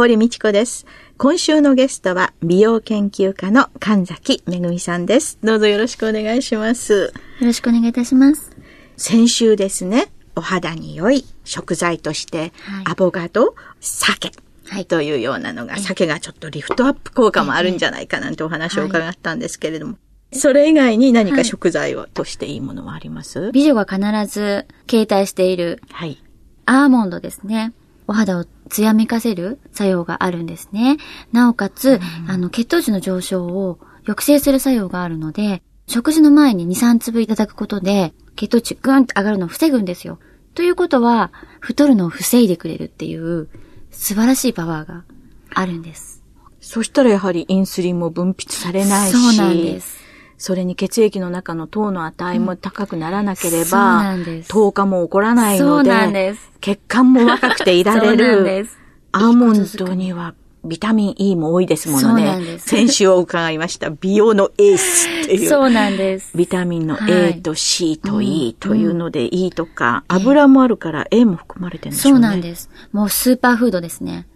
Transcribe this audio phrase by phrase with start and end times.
[0.00, 0.86] 堀道子です。
[1.18, 5.38] 今週のゲストは美容研究家の神崎めぐみさんです。
[5.44, 7.12] どうぞよろしくお願いします。
[7.40, 8.50] よろしくお願いいたします。
[8.96, 14.32] 先週ですねお肌に良い食材として、はい、アボカド、鮭、
[14.68, 19.98] はい、というようなのが、鮭がちょっとリフトアップ効果もあるんじゃないかなんてお話を伺ったんですけれども、
[20.32, 24.00] それ以外に何か食材をとしていいものはあります、美女が必
[24.32, 26.24] ず携帯している、はい。
[26.64, 27.74] アーモンドですね。
[28.06, 30.96] お肌を艶めかせる作用があるんですね。
[31.32, 40.18] なおかつ、あの、血糖値の上昇を抑制する作用があるので、食事の前に2、3粒いただくことで、血糖値グーンって上がるのを防ぐんですよ。
[40.54, 43.48] ということは、太るのを防いでくれるっていう
[43.90, 45.04] 素晴らしいパワーが
[45.52, 46.22] あるんです。
[46.60, 49.12] そしたらやはりインスリンも分泌されないし。
[49.12, 49.99] そうなんです。
[50.40, 58.66] それに血液の中の糖の値も高くならなければ、うん、糖化も起こらないので、血管も若くていられる。
[59.12, 62.58] アーモンドにはビタミン E も多いですものね。
[62.58, 63.90] 先週を伺いました。
[63.90, 65.48] 美容のエースっていう。
[65.50, 66.34] そうなんです。
[66.34, 72.12] ビタミンの A と C と E というので E とか、油もあるから A も含まれてるんですね。
[72.12, 72.70] そうなんです。
[72.92, 74.26] もうスーパーフードですね。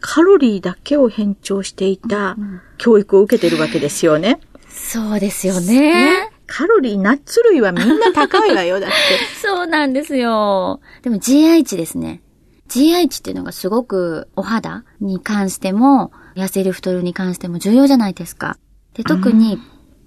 [0.00, 2.36] カロリーだけを変調していた
[2.78, 4.40] 教育を受けてるわけですよね。
[4.74, 6.30] そうですよね。
[6.46, 8.96] カロリー、ナッツ類はみんな高いわよ、だって。
[9.40, 10.80] そうなんですよ。
[11.02, 12.20] でも GI 値ですね。
[12.68, 18.58] GI 値っていうのがすごくお肌に関しても、痩せる太るに関しても重要じゃないですか。
[18.94, 19.58] で、特に、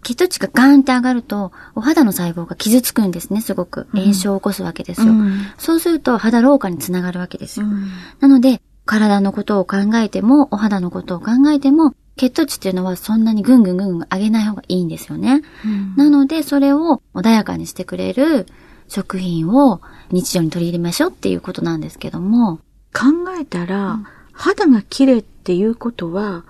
[0.04, 3.88] 血糖値がガーンって上がると、お肌の細胞が傷つくんですね、すごく。
[3.94, 5.14] 炎症を起こすわけですよ。
[5.14, 7.66] うん、そうすると、肌老化につながるわけですよ。
[7.66, 7.90] うん、
[8.20, 15.42] なので、体のことを考えても、お肌のことを考えても、血糖値っていうのはそんなにぐんぐんぐんぐん上げない方がいいんですよね。
[15.66, 18.46] うん、なので、それを穏やかにしてくれる
[18.88, 19.82] 食品を
[20.12, 22.60] 日常に取り入れましょうっていうことなんですけども。
[22.94, 26.44] 考えたら、うん、肌が綺麗っていうことは、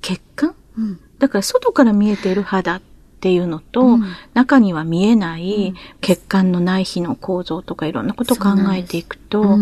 [0.00, 2.82] 血管、うん、だから外から見えている肌っ
[3.20, 4.04] ていうのと、うん、
[4.34, 9.58] 中には見えない血管の内皮の構造とかいろんなことを考えていくと、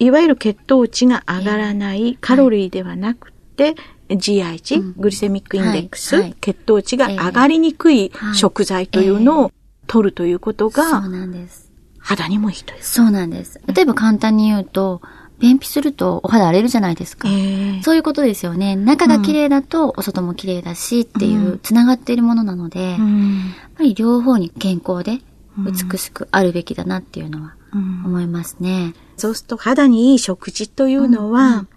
[0.00, 3.76] いわゆる血糖値が上がらないカロリーではなくて、
[4.08, 9.52] GI 値、グリセミックインデックス、はい、血糖値が上がりにくい食材というのを
[9.86, 11.70] 取るということが、そうなんです。
[11.98, 12.82] 肌にもいいという。
[12.82, 13.60] そうなんです。
[13.66, 15.02] 例えば簡単に言うと、
[15.38, 17.28] 便秘するとお肌荒れるじゃないですか。
[17.28, 18.76] えー、そういうことですよね。
[18.76, 25.22] 中が綺麗だとお外も綺麗だしっていう、繋がっているものなので、うん、やっぱり両方に健康で
[25.58, 28.94] 美しくあるべきだなっていうのは思いますね。
[29.16, 31.68] そうすると肌にいい食事というのは、うんうん、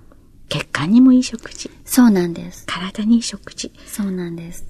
[0.50, 1.69] 血管にもいい食事。
[1.85, 2.66] そうなんです。
[2.67, 3.72] 体にいい食事。
[3.85, 4.66] そうなんです。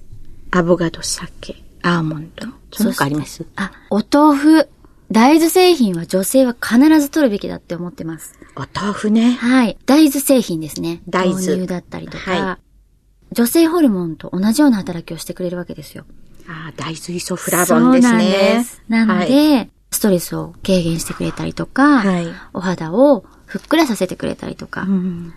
[0.50, 2.46] アボカド、酒、アーモンド。
[2.72, 4.68] その他ありますあ、お豆腐。
[5.12, 8.34] 大豆製品は女性は必ず取るべきだって思ってます。
[8.56, 9.32] お豆腐ね。
[9.32, 9.76] はい。
[9.86, 11.02] 大豆製品ですね。
[11.08, 11.46] 大豆。
[11.46, 16.04] 豆乳だったりとか、はい、女性ホルモンと同じような働きをしてくれるわけですよ。
[16.48, 18.08] ああ、大豆イソフラボンですね。
[18.08, 18.82] そうなんです。
[18.88, 25.32] なので、はい、ストレスを軽減してくれたりとか、はい、お肌をふっくらさせてくれたりとか、うん、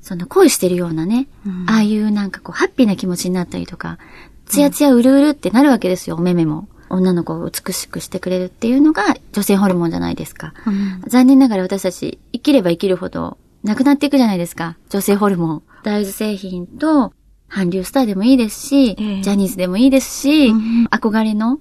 [0.00, 3.98] その恋してるようなね、うん、ああいうなんかこう、ハッピーな気持ちになったりとか、
[4.46, 6.68] ツヤツヤうるうるってなるわけですよ、お目目も。
[6.88, 10.54] 女の子を美しくしてくれるっていうのが女性ホルモンじゃないですか。
[10.66, 14.76] うん、残念ながら私たち生きれば生きるほどなくなっていくじゃないですか。
[14.88, 15.62] 女性ホルモン。
[15.82, 17.12] 大豆製品と
[17.48, 21.60] 韓流スターでもいいですし、えー、ジャニーズでもいいですし、うん、憧れの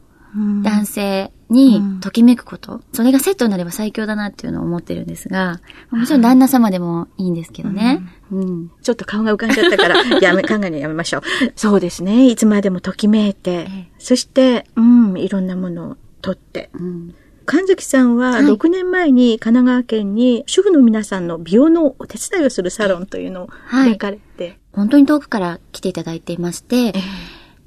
[0.63, 5.61] 男性にときめくこと、うん、それがセットになれば最強だなっていうのを思ってるんですが、
[5.91, 8.02] もちろん旦那様でもいいんですけどね。
[8.32, 11.22] うん、ちょっと顔が浮かんじゃったから、 やめ、考えるのやめましょう。
[11.55, 12.28] そうですね。
[12.28, 17.16] いつまでもときめいて、ええ、そして、うん、いろんなものを取って、うん。
[17.46, 26.94] 神崎さんは6年前に神奈川県に主婦の皆さんの美容のお手伝いをするサロンというのを開かれて、はい、本当に遠くから来ていただいていまして、えー、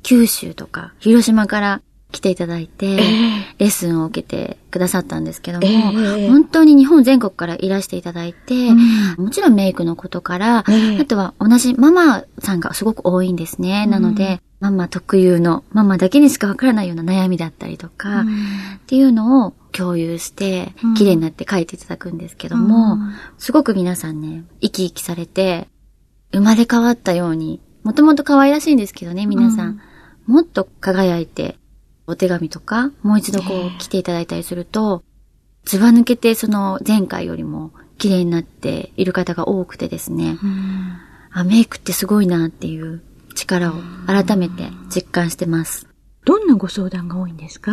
[0.02, 3.00] 九州とか広島から来ていただいて、えー、
[3.58, 13.82] レッスンを受けてくださったんですけども、えー、本当に日本全国からいらしていただいて、うん、もちろんメイクのことから、えー、あとは同じママさんがすごく多いんですね。
[13.84, 18.30] うん、なので、ママ特有の、ママだけにしかわからないような悩みだったりとか、うん、っ
[18.86, 22.96] ていうのを共有して、綺麗になって書いていただくんですけども、
[23.36, 25.68] すごく皆さんね、生き生きされて、
[26.32, 29.68] 生まれ変わったように、もともと可愛らしいんですけどね、皆さん。
[29.68, 29.80] うん
[30.28, 31.56] もっと輝いて、
[32.06, 35.02] お手紙とか、もう一度こう来ていただいたりすると、
[35.64, 40.36] ずば抜けてその前回よりも綺麗になっている方が多くてですね、
[41.32, 43.00] あ、メイクってすごいなっていう
[43.34, 43.76] 力を
[44.06, 44.64] 改めて
[44.94, 45.88] 実感してます。
[46.26, 47.72] どんなご相談が多いんですか？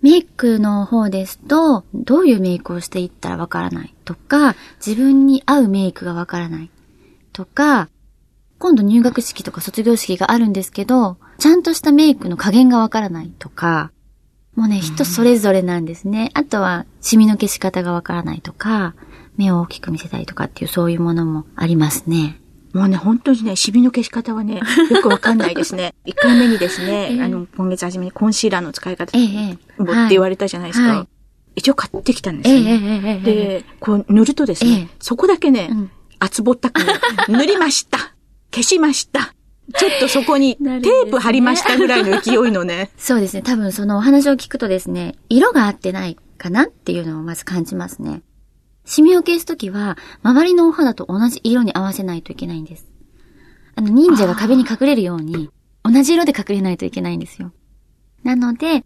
[0.00, 6.70] メイクの方ですと、どういうメイクをしていったらわからないとか、自分に合うメイクがわからない
[7.32, 7.88] とか、
[8.58, 13.90] 今度入学式とか卒業式があるんですけど、ちゃんとしたメイクの加減がわからないとか、
[14.54, 16.30] もうね、人それぞれなんですね。
[16.34, 18.94] あとは、シミの消し方がわからないとか、
[19.36, 22.38] 目を大きく見せたりとかっていうそういうものもありますね。
[22.72, 25.94] もうね、本当にね、シミの消し方はね、よくわかんないですね。
[26.06, 30.96] 1回目にですね、えー、あの、今月初めにコンシーラーの使い方、えー、って言われたじゃないですか。
[30.96, 31.08] はい、
[31.56, 35.90] 一応買ってきたんですよ、ね、えー、で、こう塗るとですね、そこだけね、うん、
[36.22, 36.80] 厚ぼったく
[37.28, 38.14] 塗りました
[38.54, 39.34] 消しました。
[39.74, 42.90] ちょっとそこにテープ貼りましたぐらいの勢いのね。
[42.98, 43.42] そうですね。
[43.42, 48.22] 多分そのお話を聞くとですね、色が合ってないかなっていうのをまず感じますね。
[48.84, 52.86] シミを消すときは、周りのお肌と同じ色に合わせないといけないんです。
[53.74, 55.50] あの、忍者が壁に隠れるように、
[55.82, 57.52] 同じ色で隠れないといけないんですよ。
[58.24, 58.84] なので、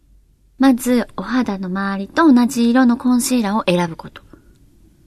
[0.59, 4.23] まず、お肌の周りと同じ色のコンシーラーを選ぶこと。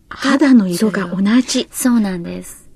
[0.09, 1.67] 肌の色が同じ。
[1.71, 2.67] そうなんです。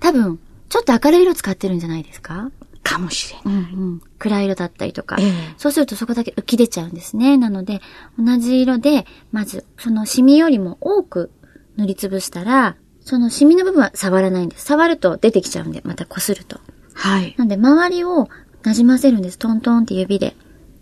[0.00, 0.38] 多分、
[0.68, 2.50] ちょっと明るい色使ってるんじゃないですか？
[2.84, 3.62] かもしれない。
[3.72, 7.36] うんうん、暗い色だったりとか、えー、そうするとそこだけ浮き出ちゃうんですね。
[7.36, 7.80] なので、
[8.18, 11.30] 同じ色で、まず、そのシミよりも多く
[11.76, 14.64] 塗りつぶしたら、そのシミの部分は触らないんです。
[14.64, 16.60] 触ると出てきちゃうんで、また擦ると。
[16.94, 17.34] はい。
[17.36, 18.28] なんで、周りを
[18.62, 19.38] 馴染ませるんです。
[19.38, 20.36] トントンって指で。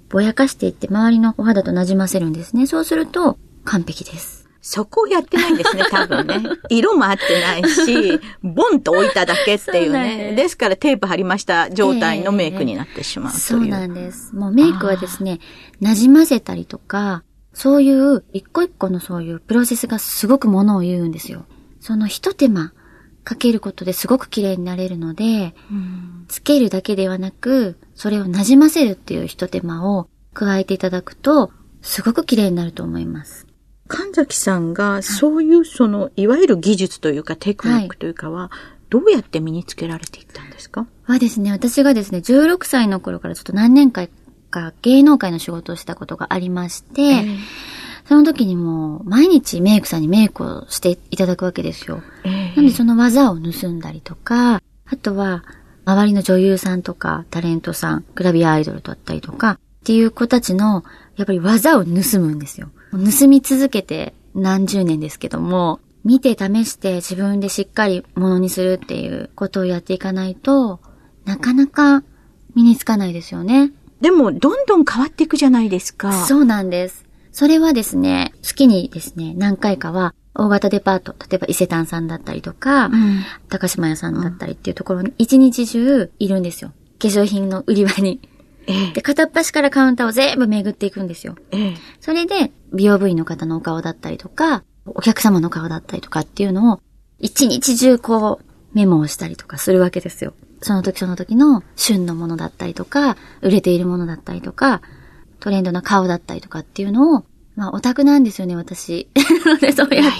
[0.08, 2.66] ぼやかしていって、周りのお肌と馴染ませるんですね。
[2.66, 4.45] そうすると、完璧です。
[4.68, 6.42] そこをやってないんですね、 多分ね。
[6.70, 10.16] 色も合ってないし、ボンと置いただけっていうね。
[10.16, 14.34] ですですからテープ貼りました状態のメイクになってしまうという、えー、そうなんです。
[14.34, 15.38] もうメイクはですね、
[15.80, 17.22] 馴染ませたりとか、
[17.52, 21.46] そういう一個一個のそういうプロセスがすごくものを言うんですよ。
[21.78, 22.72] その一手間
[23.22, 25.54] かけることですごく綺麗になれるので、
[26.26, 31.52] つけるだけではなく、それを馴染ませるっていう一手間を加えていただくと、
[31.82, 33.45] すごく綺麗になると思います。
[33.88, 38.50] 神崎さんがそういうその、いわゆる技術というかテクニックというかは、
[38.88, 40.86] どうやって身につけられていったんですか？
[41.04, 44.08] はですね、私がですね、16歳の頃からちょっと何年間
[44.50, 47.36] か芸能界の仕事をしたことがありまして、えー、
[48.06, 52.02] その時にも毎日メイクさんにメイクをしていただくわけですよ。
[52.24, 55.44] えー、なんでその技を盗んだりとか、あとは
[55.84, 60.84] 周りの女優さんとかタレントさん、グラビアアイドルだったりとか、っていう子たちの
[61.16, 61.90] やっぱり技を盗
[62.20, 62.70] むんですよ。
[62.96, 70.80] 盗み続けて何十年ですけども、見て試して自分でしっかりものにするっていうことをやっていかないと、
[71.24, 72.04] なかなか
[72.54, 73.72] 身につかないですよね。
[74.00, 76.12] でも、どんどん変わっていくじゃないですか。
[76.26, 77.04] そうなんです。
[77.32, 86.72] それはですね、月にですね、何回かは、大型デパート、例えば伊勢丹さんだったりとか、うん、高島屋さんだったりっていうところに一日中いるんですよ。
[86.98, 88.20] 化粧品の売り場に。
[88.66, 91.36] ええ、で、片っ端からカウンターを全部巡っていくんですよ。
[91.52, 96.80] ええ、それで、美容部員の方のお顔だったりとか、お客様の顔だったりとかっていうのを、
[97.18, 98.44] 一日中こう、
[98.74, 100.34] メモをしたりとかするわけですよ。
[100.60, 104.82] その時その時の旬のものだったりとか、売れているものだったりとか、
[105.40, 109.08] トレンドな顔だったりとかっていうのを、まあ、オタクなんですよね、私。
[109.46, 110.12] なので、そうやっ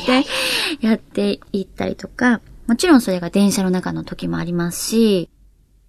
[0.81, 5.31] て、やっていったりとか、もちろんそれが電車の中の時もありますし、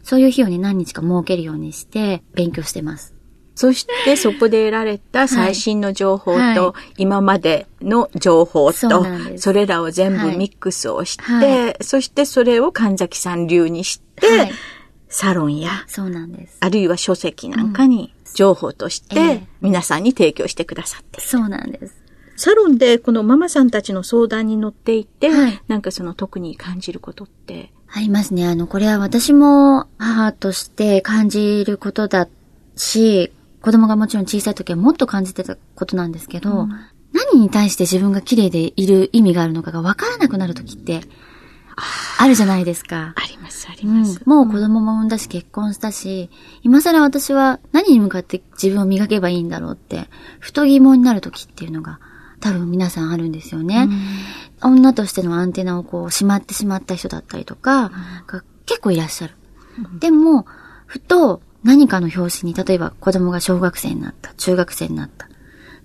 [0.04, 3.17] そういう日をね、何日か設けるようにして勉強してます。
[3.58, 9.04] そしてそこで得られた最新の情報と、今までの情報と、
[9.38, 14.52] それらを全部ミックスをして、はい、そしてそれを神崎さん流にして、
[15.10, 16.58] サロンや、そうなんです。
[16.60, 21.96] あるいは書籍なんかに情報として皆さんに提供してくださってそうなんです。
[22.36, 27.72] サロンでこのママさんたちの相談に乗っていて、はい、なんかその特に感じることって？
[27.92, 28.46] ありますね。
[28.46, 32.28] あの、これは私も母として感じることだ
[32.76, 36.70] し、子供がもちろん小さい時はもっと感じてたことなんですけど、うん、
[37.14, 41.02] 何に対して自分が綺麗でいる意味があるのかが分からなくなる時って、
[42.20, 43.14] あるじゃないですか。
[43.16, 44.32] あります、あります、うん。
[44.32, 46.30] もう子供も産んだし結婚したし、
[46.64, 50.10] 今更私は何に向かって自分を磨けばいいんだろうって、
[50.40, 52.00] ふと疑問になる時っていうのが
[52.40, 53.88] 多分皆さんあるんですよね。
[54.62, 57.92] うん、女としてのアンテナをこう、しまってしまった人だったりとか、
[58.26, 59.36] が結構いらっしゃる。
[59.78, 60.46] うん、でも、
[60.86, 65.28] ふと何かの表紙に、例えば子供が小学生になった、中学生になった、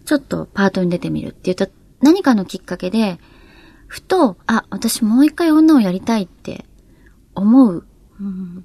[0.05, 1.69] ちょっとパートに出てみるって言った
[2.01, 3.19] 何かのきっかけで、
[3.87, 6.65] ふと、あ、私もう一回女をやりたいって
[7.35, 7.85] 思う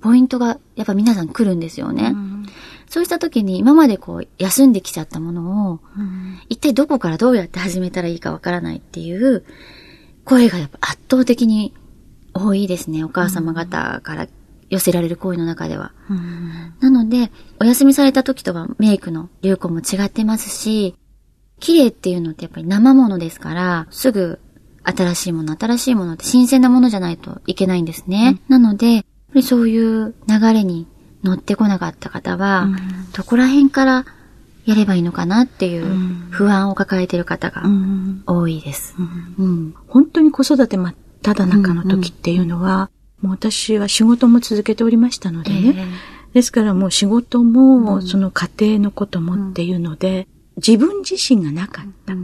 [0.01, 2.15] ポイントがやっぱ皆さん来るんですよね。
[2.89, 5.79] そうした時に今までこう休んできちゃったものを、
[6.49, 9.43] 一体どこからどうやって始めたらいいかわからないっていう
[10.23, 11.73] 声がやっぱ圧倒的に
[12.33, 13.03] 多いですね。
[13.03, 14.27] お母様方から
[14.69, 15.93] 寄せられる声の中では。
[16.79, 20.95] なので、お休みされた時とはメイクの流行も違ってますし、
[21.59, 24.39] 綺麗っていうのってやっぱり生ものですから、すぐ
[24.83, 28.39] 新しいもの、新しいものって新鮮なものじゃないといけないんですね。
[28.49, 29.05] うん、なので、
[29.41, 30.87] そういう流れに
[31.23, 32.77] 乗ってこなかった方は、うん、
[33.11, 34.05] どこら辺から
[34.65, 35.85] やればいいのかなっていう
[36.29, 37.63] 不安を抱えている方が
[38.25, 38.95] 多いです。
[39.37, 42.89] うん、本当に子育て真っ只中の時っていうのは、
[43.21, 45.73] もう私は仕事も続けておりましたのでね。
[45.77, 52.15] えー、ですからもう仕事も、その家庭のこともっていうので、自分自身がなかった。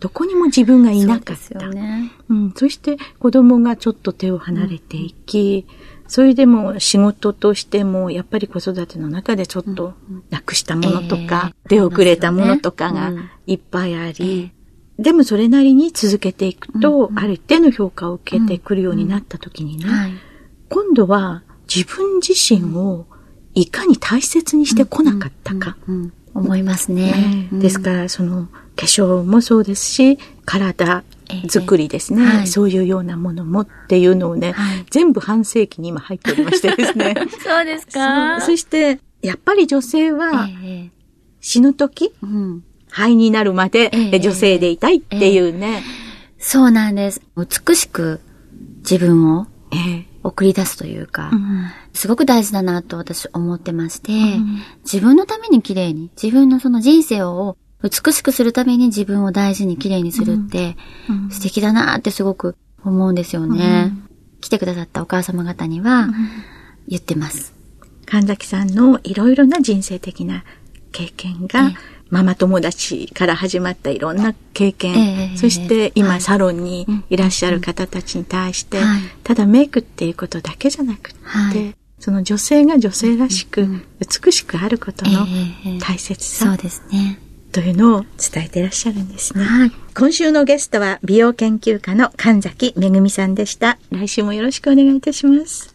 [0.00, 1.36] どこにも自分がいなかった。
[1.36, 2.52] そね、うん。
[2.54, 9.94] そして子供がちょっと手を離れていき、うん、それでも仕事としても、やっぱり子育ての中でちょっと
[10.28, 13.12] なくしたものとか、えー、出遅れたものとかが
[13.46, 14.63] いっぱいあり、えー、
[14.98, 19.84] でもそれなりに続けていくと、ある一定の評価を受けてくるようになった時にね、
[20.68, 23.06] 今度は自分自身を
[23.54, 25.76] いかに大切にしてこなかったか。
[26.34, 27.48] 思いますね。
[27.52, 31.04] ですから、その、化粧もそうですし、体
[31.48, 37.14] 作りですね、えーはい、そういうようなものもっていうのをね、はい、全部半世紀に今入っておりましてですね。
[37.44, 38.40] そうですか？
[38.40, 40.48] そして、やっぱり女性は、
[41.40, 42.60] 死ぬ時、えー、
[42.94, 45.82] 肺になるまで女性でいたいっていうね、えー、
[46.38, 47.20] そうなんです。
[47.36, 48.20] 美しく
[48.88, 49.48] 自分を
[50.22, 60.76] 送り出すというか、うん、すごく大事だなと私思ってまして、うん、自分のために綺麗に、自分のその人生を美しくするために自分を大事に綺麗にするって、
[61.30, 63.92] 素敵だなってすごく思うんですよね。
[64.40, 66.10] 来てくださったお母様方には
[66.86, 67.54] 言ってます。
[68.06, 70.44] 神崎さんのいろいろな人生的な
[70.92, 71.72] 経験が、
[72.14, 78.78] ママ友達から始まったいろんな経験、そして今サロンにいらっしゃる方たちに対して、
[79.24, 81.18] ただメイクっていうことだけじゃなくて、
[81.98, 83.66] その女性が女性らしく
[83.98, 85.26] 美しくあることの
[85.80, 86.46] 大切さ。
[86.46, 87.18] そうですね。
[87.50, 88.02] というのを
[88.32, 89.42] 伝えていらっしゃるんですね。
[89.42, 89.72] はい。
[89.96, 93.76] 今週のゲストは美容研究家の神崎めぐみさんでした。
[93.90, 95.74] 来週もよろしくお願いいたします。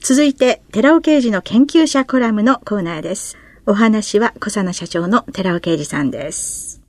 [0.00, 3.36] 続いて、寺尾刑事の研究者コラムのコーナーです。
[3.68, 6.80] お話は小佐奈社長の寺尾刑事さんです。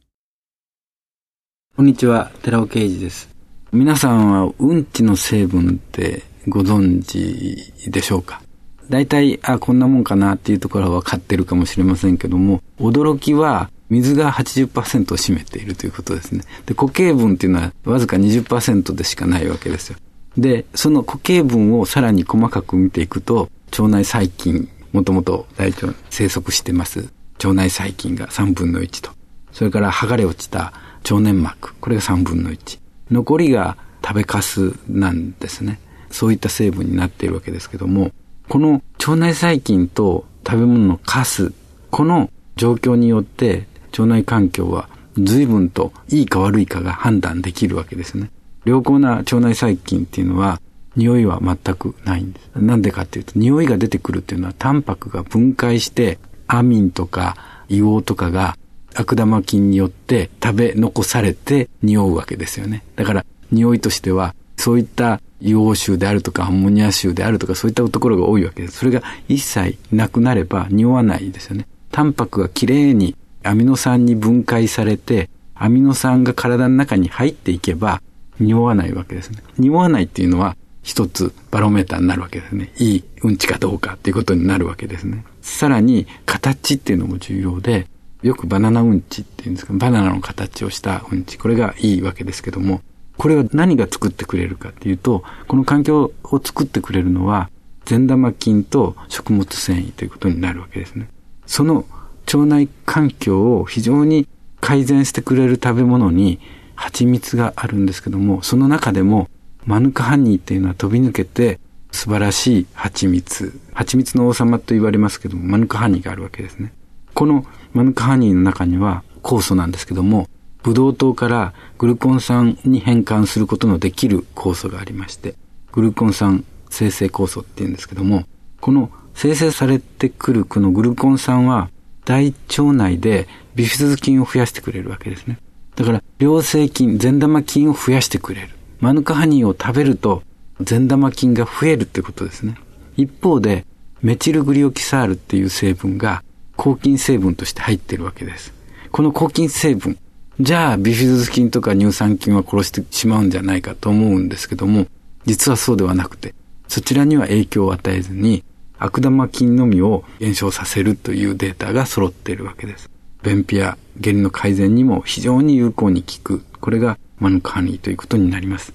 [1.76, 3.30] こんにちは、寺尾刑事です。
[3.72, 8.44] 皆さんはうんちの成分ってご存知でしょうか？
[8.92, 16.44] 大体、あ、こんなもんかなっていうところは分かってるかもしれませんけども、驚きは水が80%を占めているということですね。
[16.68, 19.98] で、固形分っていうのはわずか20%でしかないわけですよ。
[20.38, 27.12] で、その固形分をさらに細かく見ていくと、腸内細菌、もともと大腸に生息してます。
[27.40, 29.12] 腸内細菌が3分の1と。
[29.52, 31.76] それから剥がれ落ちた腸粘膜。
[31.76, 32.80] これが3分の1。
[33.12, 35.80] 残りが食べかすなんですね。
[36.12, 38.12] そういった成分になっているわけですけども、
[38.50, 41.54] この腸内細菌と食べ物のカス、
[41.92, 48.30] この状況によって腸内環境は随分といいか悪いかが判断できるわけですね。
[48.66, 50.62] 良好な腸内細菌っていうのは
[50.98, 52.50] 匂いは全くないんです。
[52.56, 57.38] なんでかっていうと匂いが出てくるっていうのはタンパクが分解してアミンとか
[57.70, 58.58] 硫黄とかが
[58.96, 62.84] 悪玉菌によって食べ残されて匂うわけですよね。
[62.96, 68.80] だから匂いとしてはそういった硫黄臭であるとかアンモニア臭であるとかそういったところが多いわけです。
[68.80, 71.68] それが一切なくなれば匂わないですよね。
[71.92, 78.02] タンパクがきれいにアミノ酸に分解されて、アミノ酸が体の中に入っていけば
[78.40, 79.44] 匂わないわけですね。
[79.58, 82.72] 匂わないっていうのは一つバロメーターになるわけですね。
[82.78, 85.26] いいうんちかどうかっていうことになるわけですね。
[85.42, 87.88] さらに形っていうのも重要で、
[88.24, 92.80] よくバナナうんちっていうんですか、バナナの形をしたうんち、これがいいわけですけども、
[93.18, 97.50] これは何が作ってくれるかっていうと、この環境を作ってくれるのは、
[97.84, 101.10] 善玉菌と食物繊維ということになるわけですね。
[101.46, 101.86] その
[102.28, 104.26] 腸内環境を非常に
[104.62, 106.40] 改善してくれる食べ物に
[106.76, 109.30] 蜂蜜があるんですけども、その中でも
[109.68, 111.60] マヌカハニーっていうのは飛び抜けて
[111.92, 113.60] 素晴らしい蜂蜜。
[113.74, 116.72] 蜂蜜の王様と言われますけども、マヌカハニーがあるわけですね。
[117.14, 120.30] このマヌカハニーの中には酵素なんですけども、
[120.64, 125.36] ブドウ糖からグルコン酸に変換することのできる酵素がありまして、
[125.74, 128.24] グルコン酸生成酵素って言うんですけども、
[128.62, 131.70] この生成されてくるこのグルコン酸は
[132.06, 135.40] 大腸内でビフィズ菌を増やしてくれるわけですね。
[135.76, 138.57] だから良性菌、善玉菌を増やしてくれる。
[138.80, 140.24] マヌカハニーを食べると
[140.62, 142.58] 善玉菌が増えるってことですね。
[142.96, 143.66] 一方で、
[144.02, 146.24] メチルグリオキサールっていう成分が
[146.56, 148.54] 抗菌成分として入ってるわけです。
[148.92, 149.98] この抗菌成分、
[150.40, 154.88] じゃあビフィズス菌とか乳酸菌は殺してしまうんじゃないかと思うんですけども、
[155.26, 156.34] 実はそうではなくて、
[156.68, 158.44] そちらには影響を与えずに、
[158.80, 162.90] 悪玉菌のみを減少させるというデータが揃っているわけです。
[163.24, 166.44] 便秘や下痢の改善にも非常に有効に効く。
[166.62, 168.74] これがマヌカハニーということになります。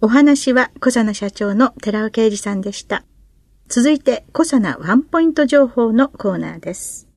[0.00, 3.04] お話は小佐奈社長の寺尾啓二さんでした。
[3.68, 7.08] 続いて、小佐奈ワンポイント情報のコーナーです。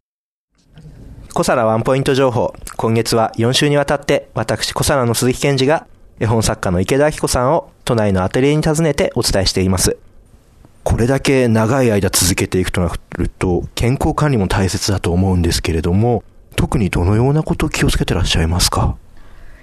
[1.33, 2.53] 小佐奈ワンポイント情報。
[2.77, 5.87] 今月は4週にわたって、私小佐奈の鈴木健二が、
[6.19, 9.97] 絵本作家の池田明子さんを都内のアトリエに訪ねてお伝えしています。
[10.85, 16.23] これだけ長い間続けていくとなると、健康管理も大切だと思うんですけれども、
[16.55, 18.97] 特にどのようなことを気をつけてらっしゃいますか？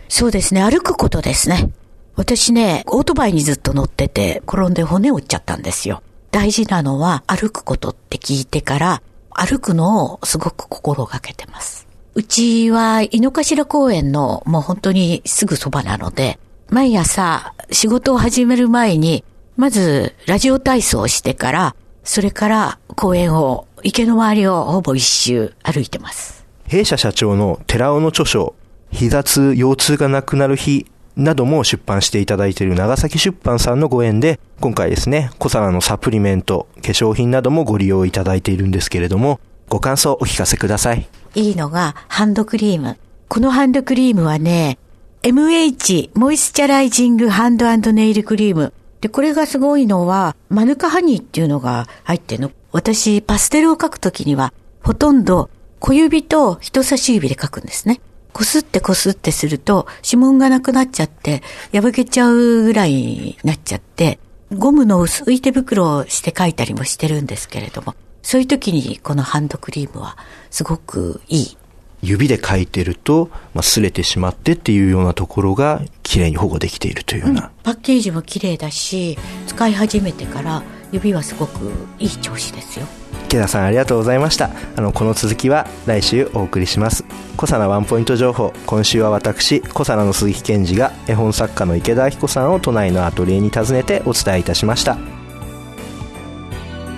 [0.09, 1.71] そうですね、歩くことですね。
[2.15, 6.03] 私ね、オートバイにずっと乗ってて、転んで骨折っちゃったんですよ。
[6.31, 11.87] 大事なのは歩くことって聞いてから、歩くのをすごく心がけてます。
[12.15, 19.25] うちは井の頭公園のもう本当にすぐそばなので、毎朝仕事を始める前に、
[19.57, 26.42] まずラジオ体操をしてから、それから公園を、池の周りをほぼ一周歩いてます。
[26.73, 28.55] 弊社社長の寺尾の著書、
[28.91, 30.87] 膝痛、腰痛がなくなる日
[31.17, 39.39] なども出版していただいている長崎出版さんのご縁で、今回ですね、小皿のサプリメント、化粧品などもご利用いただいているんですけれども、
[39.69, 41.07] ご感想お聞かせください。
[41.35, 42.97] いいのがハンドクリーム。
[43.29, 44.79] このハンドクリームはね、
[45.25, 48.73] MH モイスチャライジングハンドネイルクリーム。
[49.03, 52.51] で、これがすごいのは、マヌカハニーっていうのが入ってるの。
[52.71, 55.51] 私、パステルを描くときには、ほとんど
[55.83, 58.01] 小指と人差し指で描くんですね。
[58.33, 64.21] こすってこすってすると指紋がなくなっちゃって、破けちゃうぐらいになっちゃって、
[64.57, 70.17] ゴムの薄い手袋をして書いたりもしてるんですけれども、そういう時にこのハンドクリームは
[70.51, 71.59] すごくいい。
[72.01, 79.19] 指で書いてると、まあ、擦れてしまってっていうようなところが綺麗に保護できているというような、うん、パッケージも綺麗だし、
[79.49, 82.87] 使い始めてから指はすごくいい調子ですよ。
[83.33, 84.51] 池田さんありがとうございました。
[84.77, 87.03] あのこの続きは来週お送りします。
[87.39, 88.53] 小佐奈ワンポイント情報。
[88.67, 94.99] 今週は私小佐奈の鈴木健二が絵本作家の池田明子さんを都内のアトリエに訪ねてお伝えいたしました。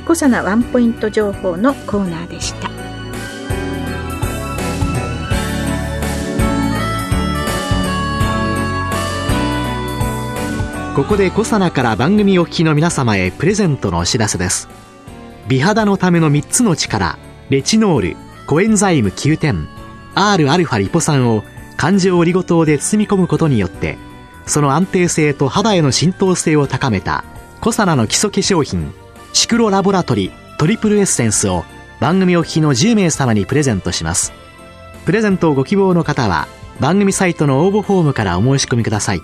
[0.07, 2.69] 小佐奈ワンポイント情報のコーナーでした。
[10.97, 14.69] ここで小佐奈から番組お聞きの皆様へプレゼントのお知らせです
[15.49, 17.19] 美肌のための3つの力
[17.51, 19.69] レチノールコエンザイム9点
[20.15, 21.43] Rα リポ酸を
[21.77, 23.99] 環状オリゴ糖で包み込むことによって
[24.47, 27.25] その安定性と肌への浸透性を高めた
[27.61, 28.93] コサナの基礎化粧品
[29.33, 31.65] シクロラボラトリトリプルエッセンスを
[32.01, 34.33] 番組お聞きの10名様にプレゼントします。
[35.05, 36.47] プレゼントをご希望の方は
[36.81, 39.23] 番組サイトの応募フォームからお申し込みください。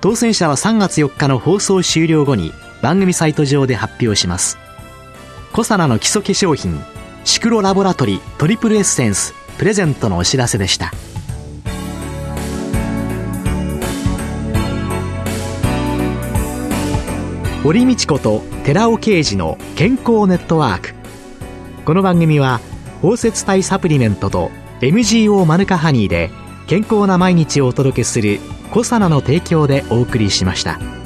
[0.00, 4.58] 当選者は3月4日の放送終了後に番組サイト上で発表します。
[5.52, 6.80] コサナの基礎化粧品
[7.24, 10.92] シクロラボラトリトリプルエッセンスプレゼントのお知らせでした
[17.62, 20.94] 堀道子と寺尾啓二の健康ネットワーク
[21.84, 22.60] この番組は
[23.02, 26.30] 包摂体サプリメントと MGO マヌカハニーで
[26.66, 28.40] 健康な毎日をお届けする
[28.72, 31.01] 「コサナの提供」でお送りしました。